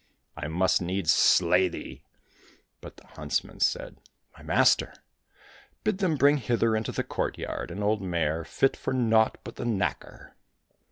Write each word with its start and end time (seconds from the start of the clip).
"I 0.35 0.47
must 0.47 0.81
needs 0.81 1.11
slay 1.13 1.67
thee!" 1.67 2.01
But 2.81 2.97
the 2.97 3.05
huntsman 3.05 3.59
said," 3.59 3.97
My 4.35 4.41
master, 4.41 4.95
bid 5.83 5.99
them 5.99 6.15
bring 6.15 6.37
hither 6.37 6.75
into 6.75 6.91
the 6.91 7.03
courtyard 7.03 7.69
an 7.69 7.83
old 7.83 8.01
mare 8.01 8.43
fit 8.43 8.75
for 8.75 8.93
naught 8.93 9.37
but 9.43 9.57
the 9.57 9.63
knacker." 9.65 10.31